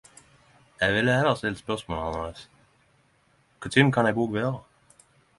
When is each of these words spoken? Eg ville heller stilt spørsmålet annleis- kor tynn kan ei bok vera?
Eg 0.85 0.93
ville 0.93 1.17
heller 1.17 1.35
stilt 1.41 1.59
spørsmålet 1.61 2.05
annleis- 2.07 2.41
kor 3.65 3.75
tynn 3.75 3.93
kan 3.99 4.09
ei 4.13 4.15
bok 4.21 4.33
vera? 4.39 4.55